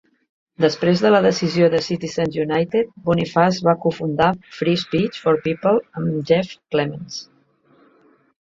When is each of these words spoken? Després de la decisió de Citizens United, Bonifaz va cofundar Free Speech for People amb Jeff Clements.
Després 0.63 1.01
de 1.05 1.09
la 1.15 1.19
decisió 1.25 1.67
de 1.73 1.81
Citizens 1.87 2.37
United, 2.45 2.89
Bonifaz 3.09 3.59
va 3.69 3.77
cofundar 3.85 4.31
Free 4.61 4.81
Speech 4.85 5.23
for 5.27 5.39
People 5.45 5.75
amb 6.03 6.19
Jeff 6.33 6.57
Clements. 6.73 7.21